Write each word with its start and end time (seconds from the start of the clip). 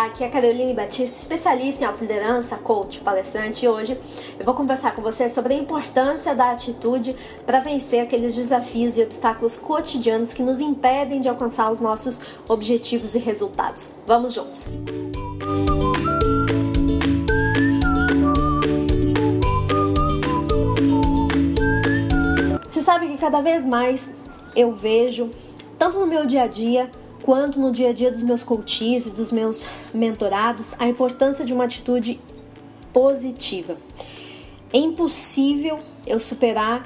Olá, 0.00 0.08
aqui 0.08 0.24
é 0.24 0.28
a 0.28 0.30
Caroline 0.30 0.72
Batista, 0.72 1.18
especialista 1.18 1.84
em 1.84 1.86
autoliderança, 1.86 2.56
coach, 2.56 3.00
palestrante, 3.00 3.66
e 3.66 3.68
hoje 3.68 4.00
eu 4.38 4.46
vou 4.46 4.54
conversar 4.54 4.94
com 4.94 5.02
você 5.02 5.28
sobre 5.28 5.52
a 5.52 5.56
importância 5.58 6.34
da 6.34 6.52
atitude 6.52 7.14
para 7.44 7.60
vencer 7.60 8.00
aqueles 8.00 8.34
desafios 8.34 8.96
e 8.96 9.02
obstáculos 9.02 9.58
cotidianos 9.58 10.32
que 10.32 10.42
nos 10.42 10.58
impedem 10.58 11.20
de 11.20 11.28
alcançar 11.28 11.70
os 11.70 11.82
nossos 11.82 12.22
objetivos 12.48 13.14
e 13.14 13.18
resultados. 13.18 13.92
Vamos 14.06 14.32
juntos! 14.32 14.70
Você 22.66 22.80
sabe 22.80 23.06
que 23.06 23.18
cada 23.18 23.42
vez 23.42 23.66
mais 23.66 24.08
eu 24.56 24.72
vejo, 24.72 25.30
tanto 25.78 25.98
no 25.98 26.06
meu 26.06 26.24
dia 26.24 26.44
a 26.44 26.46
dia, 26.46 26.90
quanto 27.30 27.60
no 27.60 27.70
dia 27.70 27.90
a 27.90 27.92
dia 27.92 28.10
dos 28.10 28.22
meus 28.22 28.42
coaches 28.42 29.06
e 29.06 29.10
dos 29.12 29.30
meus 29.30 29.64
mentorados, 29.94 30.74
a 30.80 30.88
importância 30.88 31.44
de 31.44 31.54
uma 31.54 31.62
atitude 31.62 32.20
positiva. 32.92 33.76
É 34.72 34.78
impossível 34.78 35.78
eu 36.04 36.18
superar 36.18 36.84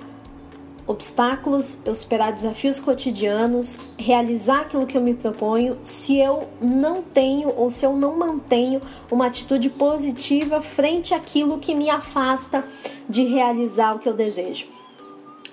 obstáculos, 0.87 1.79
eu 1.83 1.95
superar 1.95 2.31
desafios 2.31 2.79
cotidianos, 2.79 3.81
realizar 3.99 4.61
aquilo 4.61 4.85
que 4.85 4.99
eu 4.99 5.01
me 5.01 5.15
proponho, 5.15 5.79
se 5.83 6.19
eu 6.19 6.47
não 6.61 7.01
tenho 7.01 7.49
ou 7.57 7.71
se 7.71 7.87
eu 7.87 7.97
não 7.97 8.15
mantenho 8.15 8.83
uma 9.11 9.29
atitude 9.29 9.71
positiva 9.71 10.61
frente 10.61 11.15
àquilo 11.15 11.59
que 11.59 11.75
me 11.75 11.89
afasta 11.89 12.63
de 13.09 13.25
realizar 13.25 13.97
o 13.97 13.99
que 13.99 14.11
eu 14.11 14.13
desejo. 14.13 14.74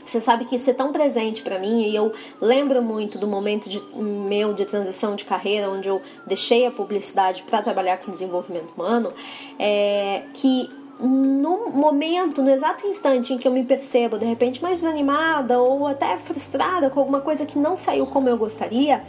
Você 0.04 0.20
sabe 0.20 0.46
que 0.46 0.56
isso 0.56 0.70
é 0.70 0.74
tão 0.74 0.92
presente 0.92 1.42
para 1.42 1.60
mim 1.60 1.84
e 1.84 1.96
eu 1.96 2.12
lembro 2.40 2.82
muito 2.82 3.18
do 3.18 3.28
momento 3.28 3.70
de, 3.70 3.82
meu 3.96 4.54
de 4.54 4.66
transição 4.66 5.16
de 5.16 5.24
carreira, 5.24 5.70
onde 5.70 5.90
eu 5.90 6.02
deixei 6.26 6.66
a 6.66 6.72
publicidade 6.72 7.44
para 7.44 7.62
trabalhar 7.62 7.98
com 7.98 8.12
desenvolvimento 8.12 8.72
humano, 8.72 9.14
é, 9.60 10.24
que 10.34 10.70
no 11.00 11.72
momento, 11.72 12.44
no 12.44 12.52
exato 12.52 12.86
instante 12.86 13.34
em 13.34 13.38
que 13.38 13.48
eu 13.48 13.52
me 13.52 13.64
percebo 13.64 14.20
de 14.20 14.26
repente 14.26 14.62
mais 14.62 14.82
desanimada 14.82 15.60
ou 15.60 15.88
até 15.88 16.18
frustrada 16.18 16.90
com 16.90 17.00
alguma 17.00 17.22
coisa 17.22 17.46
que 17.46 17.58
não 17.58 17.76
saiu 17.76 18.06
como 18.06 18.30
eu 18.30 18.38
gostaria, 18.38 19.04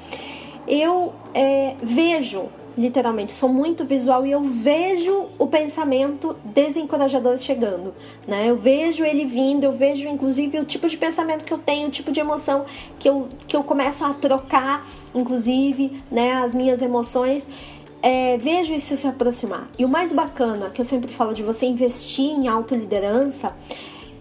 eu 0.67 1.13
é, 1.35 1.77
vejo 1.83 2.49
literalmente, 2.77 3.33
sou 3.33 3.49
muito 3.49 3.85
visual 3.85 4.27
e 4.27 4.31
eu 4.31 4.43
vejo 4.43 5.27
o 5.39 5.47
pensamento 5.47 6.37
desencorajador 6.45 7.39
chegando, 7.39 7.95
né? 8.27 8.49
Eu 8.49 8.57
vejo 8.57 9.05
ele 9.05 9.25
vindo, 9.25 9.65
eu 9.65 9.73
vejo 9.73 10.09
inclusive 10.09 10.59
o 10.59 10.65
tipo 10.65 10.89
de 10.89 10.97
pensamento 10.97 11.45
que 11.45 11.53
eu 11.53 11.59
tenho, 11.59 11.89
o 11.89 11.91
tipo 11.91 12.11
de 12.11 12.21
emoção 12.21 12.65
que 12.99 13.09
eu, 13.09 13.29
que 13.47 13.57
eu 13.57 13.63
começo 13.63 14.05
a 14.05 14.15
trocar, 14.15 14.87
inclusive, 15.15 16.03
né, 16.11 16.35
as 16.35 16.55
minhas 16.55 16.81
emoções. 16.83 17.49
É, 18.03 18.37
vejo 18.37 18.75
isso 18.75 18.97
se 18.97 19.07
aproximar. 19.07 19.71
E 19.79 19.85
o 19.85 19.89
mais 19.89 20.13
bacana 20.13 20.71
que 20.71 20.81
eu 20.81 20.85
sempre 20.85 21.11
falo 21.13 21.33
de 21.33 21.43
você 21.43 21.67
investir 21.67 22.31
em 22.31 22.49
autoliderança 22.49 23.55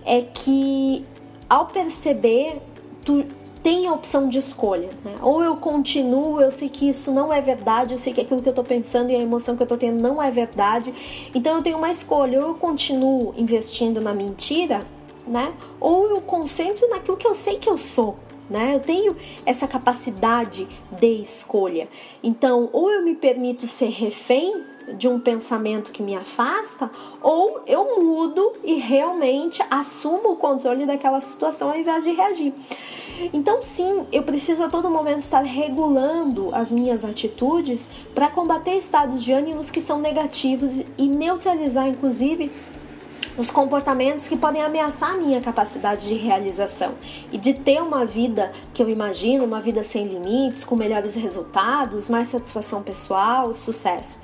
é 0.05 0.21
que 0.21 1.03
ao 1.49 1.65
perceber, 1.65 2.61
tu 3.03 3.25
tem 3.63 3.87
a 3.87 3.93
opção 3.93 4.27
de 4.27 4.37
escolha. 4.37 4.89
Né? 5.03 5.15
Ou 5.21 5.43
eu 5.43 5.55
continuo, 5.57 6.41
eu 6.41 6.51
sei 6.51 6.69
que 6.69 6.89
isso 6.89 7.11
não 7.11 7.31
é 7.31 7.41
verdade, 7.41 7.93
eu 7.93 7.97
sei 7.97 8.13
que 8.13 8.21
aquilo 8.21 8.41
que 8.41 8.49
eu 8.49 8.51
estou 8.51 8.65
pensando 8.65 9.11
e 9.11 9.15
a 9.15 9.19
emoção 9.19 9.55
que 9.55 9.61
eu 9.61 9.65
estou 9.65 9.77
tendo 9.77 10.01
não 10.01 10.21
é 10.21 10.31
verdade. 10.31 10.93
Então 11.33 11.57
eu 11.57 11.61
tenho 11.61 11.77
uma 11.77 11.91
escolha, 11.91 12.41
ou 12.41 12.49
eu 12.49 12.55
continuo 12.55 13.33
investindo 13.37 14.01
na 14.01 14.13
mentira, 14.13 14.85
né? 15.27 15.53
Ou 15.79 16.07
eu 16.09 16.21
concentro 16.21 16.89
naquilo 16.89 17.17
que 17.17 17.27
eu 17.27 17.35
sei 17.35 17.57
que 17.57 17.69
eu 17.69 17.77
sou. 17.77 18.17
Né? 18.49 18.75
Eu 18.75 18.81
tenho 18.81 19.15
essa 19.45 19.65
capacidade 19.65 20.67
de 20.91 21.21
escolha. 21.21 21.87
Então, 22.21 22.69
ou 22.73 22.91
eu 22.91 23.01
me 23.01 23.15
permito 23.15 23.65
ser 23.65 23.89
refém 23.89 24.65
de 24.97 25.07
um 25.07 25.19
pensamento 25.19 25.91
que 25.91 26.03
me 26.03 26.15
afasta, 26.15 26.89
ou 27.21 27.61
eu 27.65 28.01
mudo 28.01 28.53
e 28.63 28.75
realmente 28.75 29.63
assumo 29.69 30.31
o 30.31 30.35
controle 30.35 30.85
daquela 30.85 31.21
situação 31.21 31.69
ao 31.69 31.77
invés 31.77 32.03
de 32.03 32.11
reagir. 32.11 32.53
Então, 33.33 33.61
sim, 33.61 34.07
eu 34.11 34.23
preciso 34.23 34.63
a 34.63 34.69
todo 34.69 34.89
momento 34.89 35.21
estar 35.21 35.43
regulando 35.43 36.49
as 36.53 36.71
minhas 36.71 37.05
atitudes 37.05 37.89
para 38.15 38.29
combater 38.29 38.75
estados 38.75 39.23
de 39.23 39.31
ânimos 39.31 39.69
que 39.69 39.79
são 39.79 39.99
negativos 39.99 40.81
e 40.97 41.07
neutralizar, 41.07 41.87
inclusive, 41.87 42.51
os 43.37 43.49
comportamentos 43.49 44.27
que 44.27 44.35
podem 44.35 44.61
ameaçar 44.61 45.11
a 45.11 45.17
minha 45.17 45.39
capacidade 45.39 46.07
de 46.07 46.15
realização 46.15 46.95
e 47.31 47.37
de 47.37 47.53
ter 47.53 47.81
uma 47.81 48.05
vida 48.05 48.51
que 48.73 48.83
eu 48.83 48.89
imagino, 48.89 49.45
uma 49.45 49.61
vida 49.61 49.83
sem 49.83 50.05
limites, 50.05 50.63
com 50.63 50.75
melhores 50.75 51.15
resultados, 51.15 52.09
mais 52.09 52.27
satisfação 52.27 52.83
pessoal, 52.83 53.55
sucesso. 53.55 54.19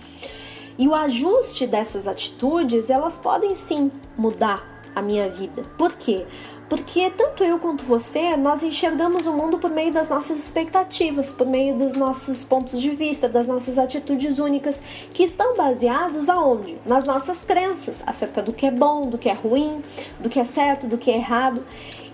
E 0.77 0.87
o 0.87 0.93
ajuste 0.93 1.65
dessas 1.65 2.07
atitudes, 2.07 2.89
elas 2.89 3.17
podem 3.17 3.55
sim 3.55 3.91
mudar 4.17 4.63
a 4.95 5.01
minha 5.01 5.29
vida. 5.29 5.63
Por 5.77 5.93
quê? 5.93 6.25
Porque 6.69 7.09
tanto 7.11 7.43
eu 7.45 7.59
quanto 7.59 7.83
você, 7.85 8.35
nós 8.35 8.61
enxergamos 8.61 9.25
o 9.25 9.31
mundo 9.31 9.57
por 9.57 9.69
meio 9.69 9.91
das 9.91 10.09
nossas 10.09 10.37
expectativas, 10.37 11.31
por 11.31 11.47
meio 11.47 11.77
dos 11.77 11.93
nossos 11.93 12.43
pontos 12.43 12.81
de 12.81 12.89
vista, 12.89 13.29
das 13.29 13.47
nossas 13.47 13.77
atitudes 13.77 14.37
únicas, 14.37 14.83
que 15.13 15.23
estão 15.23 15.55
baseados 15.55 16.27
aonde? 16.27 16.77
Nas 16.85 17.05
nossas 17.05 17.41
crenças 17.41 18.03
acerca 18.05 18.41
do 18.41 18.51
que 18.51 18.65
é 18.65 18.71
bom, 18.71 19.03
do 19.03 19.17
que 19.17 19.29
é 19.29 19.33
ruim, 19.33 19.81
do 20.19 20.29
que 20.29 20.41
é 20.41 20.43
certo, 20.43 20.87
do 20.87 20.97
que 20.97 21.09
é 21.09 21.15
errado. 21.15 21.63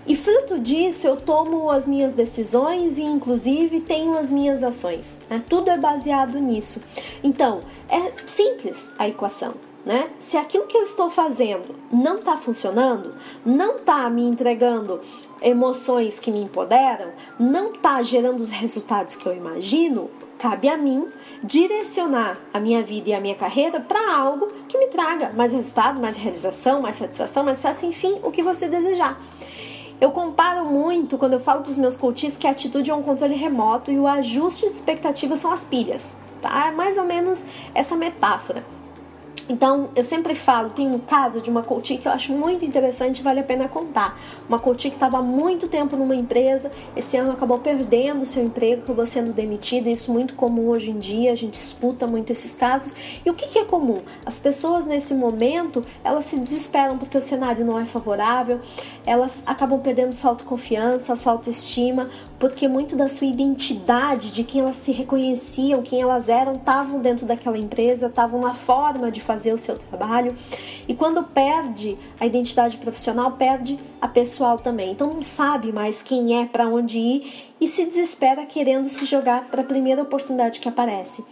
E 0.06 0.14
fruto 0.14 0.58
disso, 0.58 1.06
eu 1.06 1.16
tomo 1.16 1.70
as 1.70 1.88
minhas 1.88 2.14
decisões 2.14 2.98
e, 2.98 3.02
inclusive, 3.02 3.80
tenho 3.80 4.18
as 4.18 4.30
minhas 4.30 4.62
ações. 4.62 5.18
Né? 5.30 5.42
Tudo 5.48 5.70
é 5.70 5.78
baseado 5.78 6.38
nisso. 6.38 6.82
Então, 7.22 7.60
é 7.88 8.12
simples 8.26 8.94
a 8.98 9.08
equação. 9.08 9.54
Né? 9.84 10.10
Se 10.18 10.36
aquilo 10.36 10.66
que 10.66 10.76
eu 10.76 10.82
estou 10.82 11.10
fazendo 11.10 11.74
não 11.92 12.16
está 12.16 12.36
funcionando, 12.36 13.14
não 13.44 13.76
está 13.76 14.08
me 14.08 14.22
entregando 14.22 15.00
emoções 15.42 16.18
que 16.18 16.30
me 16.30 16.40
empoderam, 16.40 17.12
não 17.38 17.72
está 17.72 18.02
gerando 18.02 18.40
os 18.40 18.50
resultados 18.50 19.14
que 19.14 19.26
eu 19.26 19.36
imagino, 19.36 20.10
cabe 20.38 20.68
a 20.68 20.76
mim 20.76 21.06
direcionar 21.42 22.38
a 22.52 22.58
minha 22.58 22.82
vida 22.82 23.10
e 23.10 23.14
a 23.14 23.20
minha 23.20 23.34
carreira 23.34 23.78
para 23.78 24.14
algo 24.14 24.50
que 24.68 24.78
me 24.78 24.86
traga 24.86 25.30
mais 25.34 25.52
resultado, 25.52 26.00
mais 26.00 26.16
realização, 26.16 26.80
mais 26.80 26.96
satisfação, 26.96 27.44
mais 27.44 27.58
sucesso, 27.58 27.84
enfim, 27.84 28.18
o 28.22 28.30
que 28.30 28.42
você 28.42 28.68
desejar. 28.68 29.20
Eu 30.00 30.10
comparo 30.10 30.64
muito 30.64 31.16
quando 31.16 31.34
eu 31.34 31.40
falo 31.40 31.62
para 31.62 31.70
os 31.70 31.78
meus 31.78 31.96
coaches 31.96 32.36
que 32.36 32.46
a 32.46 32.50
atitude 32.50 32.90
é 32.90 32.94
um 32.94 33.02
controle 33.02 33.34
remoto 33.34 33.90
e 33.90 33.98
o 33.98 34.06
ajuste 34.06 34.66
de 34.66 34.72
expectativas 34.72 35.38
são 35.38 35.52
as 35.52 35.64
pilhas, 35.64 36.16
tá? 36.42 36.68
É 36.68 36.70
mais 36.70 36.98
ou 36.98 37.04
menos 37.04 37.46
essa 37.74 37.96
metáfora. 37.96 38.73
Então, 39.48 39.90
eu 39.94 40.04
sempre 40.04 40.34
falo, 40.34 40.70
tem 40.70 40.88
um 40.88 40.98
caso 40.98 41.40
de 41.40 41.50
uma 41.50 41.62
coach 41.62 41.98
que 41.98 42.08
eu 42.08 42.12
acho 42.12 42.32
muito 42.32 42.64
interessante 42.64 43.22
vale 43.22 43.40
a 43.40 43.42
pena 43.42 43.68
contar. 43.68 44.18
Uma 44.48 44.58
coach 44.58 44.88
que 44.88 44.96
estava 44.96 45.18
há 45.18 45.22
muito 45.22 45.68
tempo 45.68 45.96
numa 45.96 46.16
empresa, 46.16 46.70
esse 46.96 47.16
ano 47.16 47.32
acabou 47.32 47.58
perdendo 47.58 48.24
seu 48.24 48.42
emprego, 48.42 48.82
acabou 48.82 49.06
sendo 49.06 49.34
demitida, 49.34 49.90
isso 49.90 50.10
é 50.10 50.14
muito 50.14 50.34
comum 50.34 50.68
hoje 50.68 50.90
em 50.90 50.98
dia, 50.98 51.30
a 51.30 51.34
gente 51.34 51.54
escuta 51.54 52.06
muito 52.06 52.30
esses 52.30 52.56
casos. 52.56 52.94
E 53.24 53.30
o 53.30 53.34
que, 53.34 53.48
que 53.48 53.58
é 53.58 53.64
comum? 53.64 54.00
As 54.24 54.38
pessoas 54.38 54.86
nesse 54.86 55.14
momento, 55.14 55.84
elas 56.02 56.24
se 56.24 56.38
desesperam 56.38 56.96
porque 56.96 57.18
o 57.18 57.22
cenário 57.22 57.66
não 57.66 57.78
é 57.78 57.84
favorável, 57.84 58.60
elas 59.04 59.42
acabam 59.44 59.78
perdendo 59.80 60.14
sua 60.14 60.30
autoconfiança, 60.30 61.14
sua 61.16 61.32
autoestima, 61.32 62.08
porque 62.44 62.68
muito 62.68 62.94
da 62.94 63.08
sua 63.08 63.26
identidade, 63.26 64.30
de 64.30 64.44
quem 64.44 64.60
elas 64.60 64.76
se 64.76 64.92
reconheciam, 64.92 65.80
quem 65.80 66.02
elas 66.02 66.28
eram, 66.28 66.52
estavam 66.52 67.00
dentro 67.00 67.24
daquela 67.24 67.56
empresa, 67.56 68.08
estavam 68.08 68.38
na 68.38 68.52
forma 68.52 69.10
de 69.10 69.18
fazer 69.18 69.54
o 69.54 69.58
seu 69.58 69.78
trabalho. 69.78 70.34
E 70.86 70.94
quando 70.94 71.22
perde 71.22 71.96
a 72.20 72.26
identidade 72.26 72.76
profissional, 72.76 73.32
perde 73.32 73.80
a 73.98 74.06
pessoal 74.06 74.58
também. 74.58 74.90
Então 74.90 75.08
não 75.08 75.22
sabe 75.22 75.72
mais 75.72 76.02
quem 76.02 76.42
é, 76.42 76.44
para 76.44 76.68
onde 76.68 76.98
ir 76.98 77.50
e 77.58 77.66
se 77.66 77.86
desespera 77.86 78.44
querendo 78.44 78.90
se 78.90 79.06
jogar 79.06 79.48
para 79.48 79.62
a 79.62 79.64
primeira 79.64 80.02
oportunidade 80.02 80.60
que 80.60 80.68
aparece. 80.68 81.24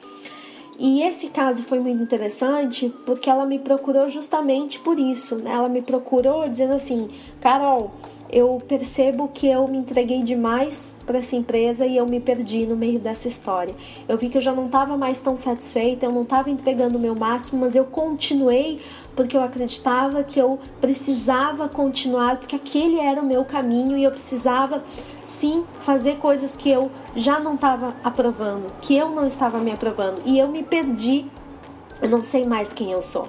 E 0.78 1.02
esse 1.02 1.28
caso 1.28 1.62
foi 1.64 1.78
muito 1.78 2.02
interessante 2.02 2.90
porque 3.04 3.28
ela 3.28 3.44
me 3.44 3.58
procurou 3.58 4.08
justamente 4.08 4.78
por 4.78 4.98
isso. 4.98 5.36
Né? 5.36 5.52
Ela 5.52 5.68
me 5.68 5.82
procurou 5.82 6.48
dizendo 6.48 6.72
assim: 6.72 7.08
Carol, 7.38 7.90
eu 8.32 8.62
percebo 8.66 9.28
que 9.28 9.46
eu 9.46 9.68
me 9.68 9.76
entreguei 9.76 10.22
demais 10.22 10.96
para 11.04 11.18
essa 11.18 11.36
empresa 11.36 11.84
e 11.84 11.98
eu 11.98 12.06
me 12.06 12.18
perdi 12.18 12.64
no 12.64 12.74
meio 12.74 12.98
dessa 12.98 13.28
história. 13.28 13.74
Eu 14.08 14.16
vi 14.16 14.30
que 14.30 14.38
eu 14.38 14.42
já 14.42 14.54
não 14.54 14.66
estava 14.66 14.96
mais 14.96 15.20
tão 15.20 15.36
satisfeita, 15.36 16.06
eu 16.06 16.12
não 16.12 16.22
estava 16.22 16.48
entregando 16.48 16.96
o 16.96 17.00
meu 17.00 17.14
máximo, 17.14 17.60
mas 17.60 17.76
eu 17.76 17.84
continuei 17.84 18.80
porque 19.14 19.36
eu 19.36 19.42
acreditava 19.42 20.24
que 20.24 20.38
eu 20.38 20.58
precisava 20.80 21.68
continuar, 21.68 22.38
porque 22.38 22.56
aquele 22.56 22.98
era 22.98 23.20
o 23.20 23.26
meu 23.26 23.44
caminho 23.44 23.98
e 23.98 24.04
eu 24.04 24.10
precisava 24.10 24.82
sim 25.22 25.64
fazer 25.80 26.16
coisas 26.16 26.56
que 26.56 26.70
eu 26.70 26.90
já 27.14 27.38
não 27.38 27.54
estava 27.54 27.94
aprovando, 28.02 28.72
que 28.80 28.96
eu 28.96 29.10
não 29.10 29.26
estava 29.26 29.58
me 29.58 29.70
aprovando 29.70 30.22
e 30.24 30.38
eu 30.38 30.48
me 30.48 30.62
perdi 30.62 31.26
eu 32.02 32.08
não 32.08 32.22
sei 32.22 32.44
mais 32.44 32.72
quem 32.72 32.90
eu 32.90 33.02
sou. 33.02 33.28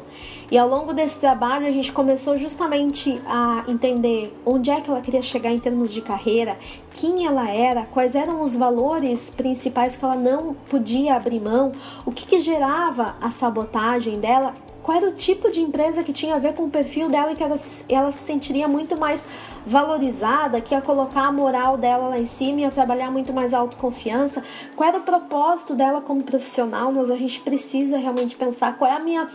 E 0.51 0.57
ao 0.57 0.67
longo 0.67 0.93
desse 0.93 1.19
trabalho 1.19 1.65
a 1.65 1.71
gente 1.71 1.91
começou 1.91 2.37
justamente 2.37 3.21
a 3.25 3.63
entender 3.67 4.35
onde 4.45 4.69
é 4.69 4.81
que 4.81 4.89
ela 4.89 5.01
queria 5.01 5.21
chegar 5.21 5.51
em 5.51 5.57
termos 5.57 5.91
de 5.93 6.01
carreira, 6.01 6.57
quem 6.93 7.25
ela 7.25 7.49
era, 7.49 7.85
quais 7.85 8.13
eram 8.13 8.41
os 8.41 8.55
valores 8.55 9.31
principais 9.31 9.95
que 9.95 10.03
ela 10.03 10.15
não 10.15 10.53
podia 10.69 11.15
abrir 11.15 11.39
mão, 11.39 11.71
o 12.05 12.11
que, 12.11 12.25
que 12.25 12.39
gerava 12.39 13.15
a 13.21 13.31
sabotagem 13.31 14.19
dela, 14.19 14.53
qual 14.83 14.97
era 14.97 15.07
o 15.07 15.13
tipo 15.13 15.49
de 15.49 15.61
empresa 15.61 16.03
que 16.03 16.11
tinha 16.11 16.35
a 16.35 16.39
ver 16.39 16.53
com 16.53 16.65
o 16.65 16.69
perfil 16.69 17.09
dela 17.09 17.31
e 17.31 17.35
que 17.35 17.41
ela, 17.41 17.55
ela 17.87 18.11
se 18.11 18.19
sentiria 18.19 18.67
muito 18.67 18.97
mais 18.97 19.25
valorizada, 19.65 20.59
que 20.59 20.75
ia 20.75 20.81
colocar 20.81 21.21
a 21.21 21.31
moral 21.31 21.77
dela 21.77 22.09
lá 22.09 22.19
em 22.19 22.25
cima, 22.25 22.59
ia 22.61 22.69
trabalhar 22.69 23.09
muito 23.09 23.31
mais 23.31 23.53
autoconfiança. 23.53 24.43
Qual 24.75 24.87
era 24.87 24.99
o 24.99 25.03
propósito 25.03 25.73
dela 25.73 26.01
como 26.01 26.21
profissional? 26.21 26.91
Mas 26.91 27.09
a 27.09 27.15
gente 27.15 27.39
precisa 27.39 27.97
realmente 27.97 28.35
pensar 28.35 28.77
qual 28.77 28.91
é 28.91 28.95
a 28.95 28.99
minha 28.99 29.27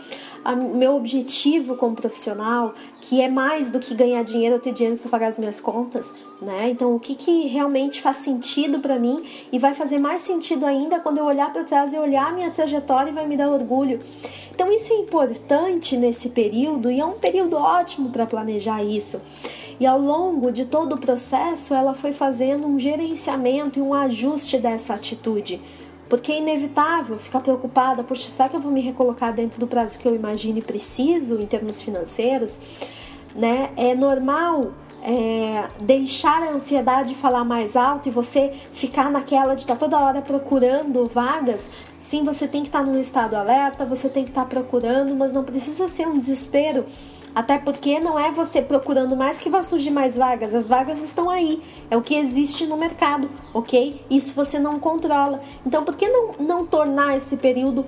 a, 0.43 0.55
meu 0.55 0.95
objetivo 0.95 1.75
como 1.75 1.95
profissional, 1.95 2.73
que 3.01 3.21
é 3.21 3.29
mais 3.29 3.71
do 3.71 3.79
que 3.79 3.93
ganhar 3.93 4.23
dinheiro 4.23 4.55
ou 4.55 4.61
ter 4.61 4.73
dinheiro 4.73 4.99
para 4.99 5.09
pagar 5.09 5.27
as 5.27 5.39
minhas 5.39 5.59
contas, 5.59 6.13
né? 6.41 6.69
Então, 6.69 6.95
o 6.95 6.99
que, 6.99 7.15
que 7.15 7.47
realmente 7.47 8.01
faz 8.01 8.17
sentido 8.17 8.79
para 8.79 8.99
mim 8.99 9.23
e 9.51 9.59
vai 9.59 9.73
fazer 9.73 9.99
mais 9.99 10.21
sentido 10.21 10.65
ainda 10.65 10.99
quando 10.99 11.17
eu 11.17 11.25
olhar 11.25 11.51
para 11.51 11.63
trás 11.63 11.93
e 11.93 11.97
olhar 11.97 12.29
a 12.29 12.33
minha 12.33 12.51
trajetória 12.51 13.11
e 13.11 13.13
vai 13.13 13.27
me 13.27 13.37
dar 13.37 13.49
orgulho. 13.49 13.99
Então, 14.51 14.71
isso 14.71 14.91
é 14.93 14.97
importante 14.97 15.95
nesse 15.95 16.29
período 16.29 16.91
e 16.91 16.99
é 16.99 17.05
um 17.05 17.13
período 17.13 17.55
ótimo 17.55 18.09
para 18.09 18.25
planejar 18.25 18.83
isso. 18.83 19.21
E 19.79 19.85
ao 19.85 19.99
longo 19.99 20.51
de 20.51 20.65
todo 20.65 20.95
o 20.95 20.97
processo, 20.97 21.73
ela 21.73 21.93
foi 21.93 22.11
fazendo 22.11 22.67
um 22.67 22.77
gerenciamento 22.77 23.79
e 23.79 23.81
um 23.81 23.93
ajuste 23.93 24.57
dessa 24.57 24.93
atitude. 24.93 25.61
Porque 26.09 26.31
é 26.31 26.39
inevitável 26.39 27.17
ficar 27.17 27.39
preocupada, 27.39 28.03
por 28.03 28.17
será 28.17 28.49
que 28.49 28.55
eu 28.55 28.59
vou 28.59 28.71
me 28.71 28.81
recolocar 28.81 29.31
dentro 29.31 29.59
do 29.59 29.67
prazo 29.67 29.99
que 29.99 30.07
eu 30.07 30.15
imagino 30.15 30.57
e 30.57 30.61
preciso 30.61 31.39
em 31.39 31.45
termos 31.45 31.81
financeiros? 31.81 32.59
Né? 33.35 33.71
É 33.77 33.93
normal 33.93 34.73
é, 35.01 35.67
deixar 35.79 36.41
a 36.43 36.51
ansiedade 36.51 37.15
falar 37.15 37.45
mais 37.45 37.75
alto 37.75 38.09
e 38.09 38.11
você 38.11 38.53
ficar 38.73 39.09
naquela 39.09 39.55
de 39.55 39.61
estar 39.61 39.75
tá 39.75 39.79
toda 39.79 39.99
hora 39.99 40.21
procurando 40.21 41.05
vagas. 41.05 41.71
Sim, 41.99 42.23
você 42.23 42.47
tem 42.47 42.63
que 42.63 42.69
estar 42.69 42.83
tá 42.83 42.85
num 42.85 42.99
estado 42.99 43.35
alerta, 43.35 43.85
você 43.85 44.09
tem 44.09 44.23
que 44.23 44.31
estar 44.31 44.43
tá 44.43 44.47
procurando, 44.47 45.15
mas 45.15 45.31
não 45.31 45.43
precisa 45.43 45.87
ser 45.87 46.07
um 46.07 46.17
desespero 46.17 46.85
até 47.39 47.57
porque 47.57 48.01
não 48.01 48.19
é 48.19 48.33
você 48.33 48.61
procurando 48.61 49.15
mais 49.15 49.37
que 49.37 49.49
vai 49.49 49.63
surgir 49.63 49.91
mais 49.91 50.17
vagas, 50.17 50.53
as 50.53 50.67
vagas 50.67 51.01
estão 51.01 51.29
aí, 51.29 51.63
é 51.89 51.95
o 51.95 52.01
que 52.01 52.13
existe 52.13 52.65
no 52.65 52.75
mercado, 52.75 53.29
ok? 53.53 54.03
Isso 54.09 54.33
você 54.33 54.59
não 54.59 54.77
controla. 54.77 55.39
Então, 55.65 55.85
por 55.85 55.95
que 55.95 56.05
não, 56.09 56.33
não 56.37 56.65
tornar 56.65 57.15
esse 57.15 57.37
período 57.37 57.85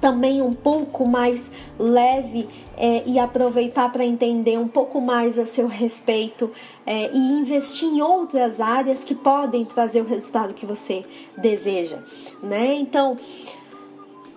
também 0.00 0.40
um 0.40 0.54
pouco 0.54 1.06
mais 1.06 1.50
leve 1.78 2.48
é, 2.74 3.02
e 3.06 3.18
aproveitar 3.18 3.92
para 3.92 4.02
entender 4.02 4.58
um 4.58 4.66
pouco 4.66 4.98
mais 4.98 5.38
a 5.38 5.44
seu 5.44 5.66
respeito 5.66 6.50
é, 6.86 7.14
e 7.14 7.18
investir 7.18 7.90
em 7.90 8.00
outras 8.00 8.62
áreas 8.62 9.04
que 9.04 9.14
podem 9.14 9.66
trazer 9.66 10.00
o 10.00 10.06
resultado 10.06 10.54
que 10.54 10.64
você 10.64 11.04
deseja, 11.36 11.98
né? 12.42 12.76
Então, 12.76 13.18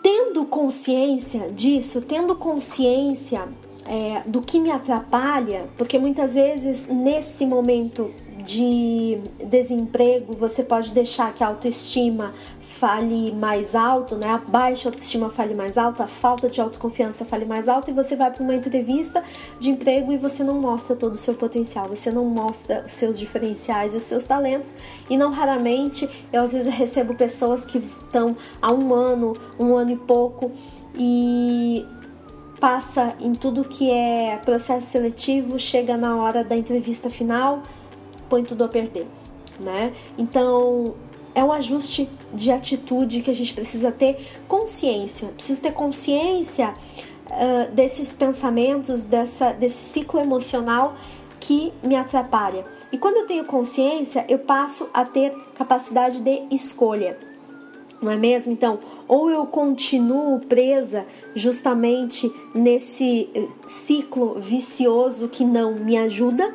tendo 0.04 0.46
consciência 0.46 1.50
disso, 1.50 2.02
tendo 2.02 2.36
consciência 2.36 3.48
é, 3.88 4.22
do 4.26 4.42
que 4.42 4.60
me 4.60 4.72
atrapalha, 4.72 5.68
porque 5.78 5.98
muitas 5.98 6.36
vezes 6.36 6.88
nesse 6.88 7.46
momento 7.46 8.12
de 8.44 9.18
desemprego 9.46 10.34
você 10.34 10.64
pode 10.64 10.92
deixar 10.92 11.34
que 11.34 11.44
a 11.44 11.48
autoestima 11.48 12.34
fale 12.80 13.32
mais 13.32 13.74
alto, 13.74 14.16
né? 14.16 14.30
A 14.30 14.38
baixa 14.38 14.88
autoestima 14.88 15.30
fale 15.30 15.56
mais 15.56 15.78
alto, 15.78 16.04
a 16.04 16.08
falta 16.08 16.48
de 16.48 16.62
autoconfiança 16.62 17.26
fale 17.26 17.44
mais 17.44 17.68
alto 17.68 17.90
e 17.90 17.94
você 17.94 18.16
vai 18.16 18.32
para 18.32 18.44
uma 18.44 18.54
entrevista 18.54 19.24
de 19.60 19.70
emprego 19.70 20.12
e 20.12 20.18
você 20.18 20.44
não 20.44 20.62
mostra 20.62 20.96
todo 20.96 21.14
o 21.14 21.18
seu 21.18 21.34
potencial, 21.34 21.88
você 21.88 22.12
não 22.12 22.26
mostra 22.26 22.84
os 22.86 22.92
seus 22.92 23.18
diferenciais 23.18 23.96
e 23.96 23.98
os 23.98 24.04
seus 24.04 24.26
talentos 24.26 24.76
e 25.10 25.18
não 25.18 25.32
raramente 25.32 26.08
eu 26.32 26.44
às 26.44 26.54
vezes 26.54 26.72
recebo 26.72 27.16
pessoas 27.16 27.66
que 27.66 27.80
estão 27.80 28.38
há 28.62 28.72
um 28.72 28.94
ano, 28.94 29.36
um 29.60 29.76
ano 29.76 29.92
e 29.92 29.98
pouco 29.98 30.52
e 30.96 31.86
passa 32.60 33.16
em 33.20 33.34
tudo 33.34 33.64
que 33.64 33.92
é 33.92 34.40
processo 34.44 34.88
seletivo, 34.88 35.60
chega 35.60 35.96
na 35.96 36.16
hora 36.16 36.44
da 36.44 36.56
entrevista 36.56 37.10
final, 37.10 37.62
põe 38.30 38.44
tudo 38.44 38.64
a 38.64 38.68
perder, 38.68 39.08
né? 39.60 39.94
Então, 40.18 40.96
é 41.36 41.44
um 41.44 41.52
ajuste 41.52 42.10
de 42.34 42.52
atitude 42.52 43.22
que 43.22 43.30
a 43.30 43.36
gente 43.36 43.54
precisa 43.54 43.92
ter 43.92 44.28
consciência. 44.48 45.28
Preciso 45.30 45.62
ter 45.62 45.72
consciência 45.72 46.74
uh, 47.30 47.72
desses 47.74 48.14
pensamentos, 48.14 49.06
dessa, 49.06 49.54
desse 49.54 49.78
ciclo 49.78 50.20
emocional 50.20 50.96
que 51.40 51.72
me 51.84 51.96
atrapalha. 51.96 52.66
E 52.92 52.98
quando 52.98 53.18
eu 53.18 53.28
tenho 53.28 53.46
consciência, 53.46 54.26
eu 54.28 54.40
passo 54.40 54.90
a 54.94 55.06
ter 55.06 55.32
capacidade 55.54 56.22
de 56.22 56.44
escolha 56.50 57.18
não 58.02 58.12
é 58.12 58.16
mesmo? 58.16 58.52
Então, 58.52 58.80
ou 59.08 59.30
eu 59.30 59.46
continuo 59.46 60.40
presa 60.40 61.06
justamente 61.34 62.32
nesse 62.54 63.30
eh, 63.34 63.48
ciclo 63.66 64.40
vicioso 64.40 65.28
que 65.28 65.46
não 65.46 65.76
me 65.76 65.98
ajuda, 65.98 66.54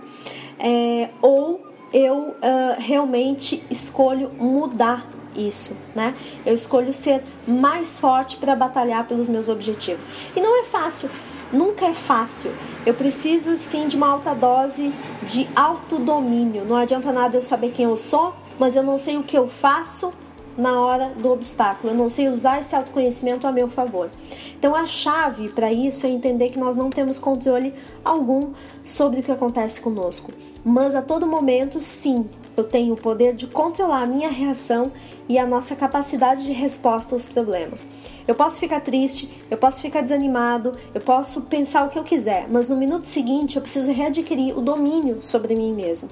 é, 0.59 1.09
ou 1.21 1.61
eu 1.93 2.17
uh, 2.17 2.35
realmente 2.79 3.63
escolho 3.71 4.31
mudar 4.39 5.07
isso, 5.37 5.77
né? 5.95 6.15
Eu 6.45 6.55
escolho 6.55 6.93
ser 6.93 7.23
mais 7.47 7.99
forte 7.99 8.37
para 8.37 8.55
batalhar 8.55 9.07
pelos 9.07 9.29
meus 9.29 9.49
objetivos. 9.49 10.11
E 10.35 10.41
não 10.41 10.61
é 10.61 10.65
fácil, 10.65 11.11
nunca 11.53 11.87
é 11.87 11.95
fácil. 11.95 12.51
Eu 12.85 12.95
preciso 12.95 13.57
sim 13.59 13.89
de 13.89 13.97
uma 13.97 14.09
alta 14.09 14.35
dose 14.35 14.93
de 15.23 15.49
autodomínio. 15.55 16.65
Não 16.65 16.77
adianta 16.77 17.13
nada 17.13 17.37
eu 17.37 17.43
saber 17.43 17.73
quem 17.73 17.87
eu 17.87 17.97
sou, 17.97 18.35
mas 18.59 18.77
eu 18.77 18.83
não 18.83 18.99
sei 18.99 19.17
o 19.17 19.23
que 19.23 19.37
eu 19.37 19.49
faço 19.49 20.13
na 20.57 20.81
hora 20.81 21.11
do 21.11 21.31
obstáculo. 21.31 21.93
Eu 21.93 21.97
não 21.97 22.11
sei 22.11 22.29
usar 22.29 22.61
esse 22.61 22.75
autoconhecimento 22.75 23.47
a 23.47 23.53
meu 23.53 23.69
favor. 23.69 24.11
Então 24.59 24.75
a 24.75 24.87
chave 24.87 25.49
para 25.49 25.73
isso 25.73 26.07
é 26.07 26.11
entender 26.11 26.51
que 26.51 26.59
nós 26.59 26.77
não 26.77 26.89
temos 26.89 27.19
controle 27.19 27.75
algum 28.05 28.53
sobre 28.85 29.21
o 29.21 29.23
que 29.23 29.33
acontece 29.33 29.81
conosco, 29.81 30.33
mas 30.65 30.95
a 30.95 31.03
todo 31.03 31.27
momento, 31.27 31.81
sim, 31.81 32.29
eu 32.57 32.65
tenho 32.65 32.95
o 32.95 32.97
poder 32.97 33.35
de 33.35 33.47
controlar 33.47 34.03
a 34.03 34.07
minha 34.07 34.29
reação 34.29 34.93
e 35.29 35.39
a 35.39 35.47
nossa 35.47 35.75
capacidade 35.75 36.45
de 36.45 36.53
resposta 36.53 37.15
aos 37.15 37.27
problemas. 37.27 37.89
Eu 38.29 38.35
posso 38.35 38.61
ficar 38.61 38.81
triste, 38.81 39.29
eu 39.51 39.57
posso 39.57 39.81
ficar 39.81 40.03
desanimado, 40.03 40.73
eu 40.95 41.01
posso 41.01 41.43
pensar 41.43 41.87
o 41.87 41.89
que 41.89 41.99
eu 41.99 42.05
quiser, 42.05 42.47
mas 42.49 42.69
no 42.69 42.77
minuto 42.77 43.05
seguinte 43.05 43.57
eu 43.57 43.63
preciso 43.63 43.91
readquirir 43.93 44.57
o 44.57 44.61
domínio 44.61 45.23
sobre 45.23 45.55
mim 45.55 45.73
mesmo. 45.73 46.09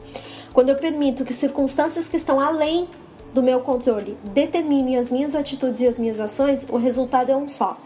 Quando 0.53 0.71
eu 0.71 0.77
permito 0.77 1.25
que 1.25 1.33
circunstâncias 1.33 2.09
que 2.09 2.17
estão 2.17 2.41
além 2.41 2.89
do 3.33 3.43
meu 3.43 3.61
controle 3.61 4.17
determine 4.25 4.97
as 4.97 5.11
minhas 5.11 5.35
atitudes 5.35 5.81
e 5.81 5.87
as 5.87 5.99
minhas 5.99 6.21
ações, 6.21 6.67
o 6.69 6.77
resultado 6.77 7.31
é 7.31 7.37
um 7.37 7.49
só. 7.49 7.77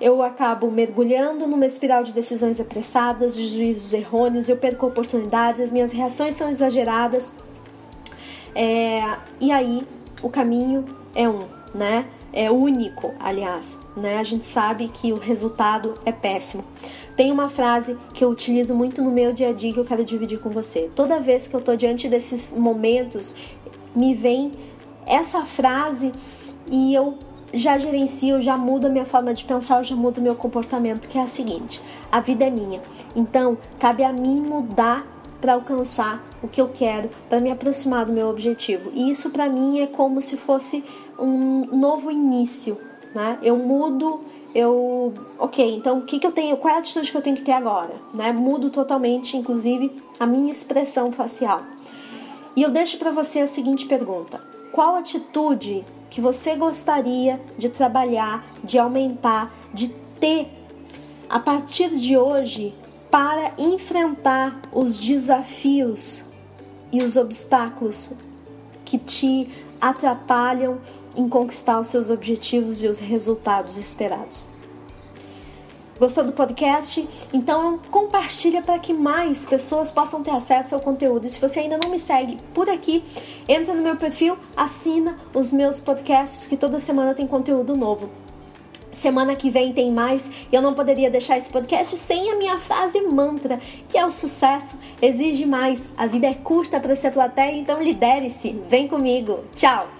Eu 0.00 0.22
acabo 0.22 0.70
mergulhando 0.70 1.46
numa 1.46 1.66
espiral 1.66 2.02
de 2.02 2.12
decisões 2.12 2.60
apressadas, 2.60 3.36
de 3.36 3.46
juízos 3.46 3.92
errôneos, 3.92 4.48
eu 4.48 4.56
perco 4.56 4.86
oportunidades, 4.86 5.60
as 5.60 5.70
minhas 5.70 5.92
reações 5.92 6.34
são 6.34 6.48
exageradas. 6.48 7.32
É, 8.54 9.16
e 9.40 9.52
aí 9.52 9.82
o 10.22 10.28
caminho 10.28 10.84
é 11.14 11.28
um, 11.28 11.44
né? 11.74 12.06
É 12.32 12.50
único, 12.50 13.14
aliás, 13.20 13.78
né? 13.96 14.18
A 14.18 14.24
gente 14.24 14.44
sabe 14.44 14.88
que 14.88 15.12
o 15.12 15.18
resultado 15.18 15.94
é 16.04 16.10
péssimo. 16.10 16.64
Tem 17.16 17.30
uma 17.30 17.48
frase 17.48 17.96
que 18.12 18.24
eu 18.24 18.28
utilizo 18.28 18.74
muito 18.74 19.00
no 19.00 19.10
meu 19.10 19.32
dia 19.32 19.50
a 19.50 19.52
dia 19.52 19.72
que 19.72 19.78
eu 19.78 19.84
quero 19.84 20.04
dividir 20.04 20.40
com 20.40 20.50
você. 20.50 20.90
Toda 20.96 21.20
vez 21.20 21.46
que 21.46 21.54
eu 21.54 21.60
tô 21.60 21.76
diante 21.76 22.08
desses 22.08 22.50
momentos, 22.50 23.36
me 23.94 24.14
vem 24.14 24.50
essa 25.06 25.44
frase 25.44 26.12
e 26.70 26.94
eu 26.94 27.18
já 27.52 27.78
gerencio, 27.78 28.40
já 28.40 28.56
mudo 28.56 28.86
a 28.86 28.90
minha 28.90 29.04
forma 29.04 29.32
de 29.32 29.44
pensar, 29.44 29.82
já 29.84 29.94
mudo 29.94 30.18
o 30.18 30.22
meu 30.22 30.34
comportamento, 30.34 31.08
que 31.08 31.18
é 31.18 31.22
a 31.22 31.26
seguinte: 31.26 31.80
a 32.10 32.20
vida 32.20 32.44
é 32.44 32.50
minha. 32.50 32.82
Então, 33.14 33.56
cabe 33.78 34.02
a 34.02 34.12
mim 34.12 34.40
mudar 34.40 35.06
para 35.40 35.54
alcançar 35.54 36.24
o 36.42 36.48
que 36.48 36.60
eu 36.60 36.70
quero, 36.72 37.10
para 37.28 37.38
me 37.38 37.50
aproximar 37.50 38.06
do 38.06 38.12
meu 38.12 38.28
objetivo. 38.28 38.90
E 38.94 39.10
isso 39.10 39.30
para 39.30 39.48
mim 39.48 39.80
é 39.80 39.86
como 39.86 40.20
se 40.20 40.36
fosse 40.36 40.84
um 41.18 41.66
novo 41.66 42.10
início, 42.10 42.78
né? 43.14 43.38
Eu 43.42 43.56
mudo, 43.56 44.22
eu, 44.54 45.12
OK, 45.38 45.76
então 45.76 45.98
o 45.98 46.02
que 46.02 46.18
que 46.18 46.26
eu 46.26 46.32
tenho, 46.32 46.56
qual 46.56 46.74
é 46.74 46.76
a 46.76 46.80
atitude 46.80 47.10
que 47.10 47.16
eu 47.16 47.22
tenho 47.22 47.36
que 47.36 47.42
ter 47.42 47.52
agora, 47.52 47.94
né? 48.12 48.32
Mudo 48.32 48.70
totalmente, 48.70 49.36
inclusive, 49.36 49.92
a 50.18 50.26
minha 50.26 50.50
expressão 50.50 51.12
facial. 51.12 51.62
E 52.56 52.62
eu 52.62 52.70
deixo 52.70 52.98
para 52.98 53.10
você 53.10 53.40
a 53.40 53.46
seguinte 53.46 53.86
pergunta: 53.86 54.40
qual 54.74 54.96
atitude 54.96 55.84
que 56.10 56.20
você 56.20 56.56
gostaria 56.56 57.40
de 57.56 57.68
trabalhar, 57.68 58.44
de 58.64 58.76
aumentar, 58.76 59.54
de 59.72 59.86
ter 60.18 60.48
a 61.28 61.38
partir 61.38 61.90
de 61.90 62.16
hoje 62.16 62.74
para 63.08 63.52
enfrentar 63.56 64.60
os 64.72 64.98
desafios 64.98 66.24
e 66.90 67.04
os 67.04 67.16
obstáculos 67.16 68.14
que 68.84 68.98
te 68.98 69.48
atrapalham 69.80 70.80
em 71.14 71.28
conquistar 71.28 71.78
os 71.78 71.86
seus 71.86 72.10
objetivos 72.10 72.82
e 72.82 72.88
os 72.88 72.98
resultados 72.98 73.76
esperados. 73.76 74.44
Gostou 75.98 76.24
do 76.24 76.32
podcast? 76.32 77.08
Então 77.32 77.78
compartilha 77.90 78.60
para 78.60 78.78
que 78.78 78.92
mais 78.92 79.44
pessoas 79.44 79.92
possam 79.92 80.22
ter 80.22 80.32
acesso 80.32 80.74
ao 80.74 80.80
conteúdo. 80.80 81.26
E 81.26 81.30
se 81.30 81.40
você 81.40 81.60
ainda 81.60 81.78
não 81.78 81.90
me 81.90 81.98
segue 81.98 82.38
por 82.52 82.68
aqui, 82.68 83.04
entra 83.48 83.74
no 83.74 83.82
meu 83.82 83.96
perfil, 83.96 84.36
assina 84.56 85.16
os 85.32 85.52
meus 85.52 85.78
podcasts 85.78 86.46
que 86.46 86.56
toda 86.56 86.80
semana 86.80 87.14
tem 87.14 87.26
conteúdo 87.26 87.76
novo. 87.76 88.10
Semana 88.90 89.34
que 89.34 89.50
vem 89.50 89.72
tem 89.72 89.92
mais 89.92 90.30
e 90.52 90.54
eu 90.54 90.62
não 90.62 90.74
poderia 90.74 91.10
deixar 91.10 91.36
esse 91.36 91.50
podcast 91.50 91.96
sem 91.96 92.30
a 92.30 92.36
minha 92.36 92.58
frase 92.58 93.00
mantra, 93.02 93.58
que 93.88 93.98
é 93.98 94.04
o 94.04 94.10
sucesso 94.10 94.76
exige 95.02 95.46
mais. 95.46 95.90
A 95.96 96.06
vida 96.06 96.26
é 96.26 96.34
curta 96.34 96.80
para 96.80 96.94
ser 96.94 97.12
plateia, 97.12 97.56
então 97.56 97.82
lidere-se. 97.82 98.52
Vem 98.68 98.86
comigo. 98.86 99.40
Tchau! 99.54 99.93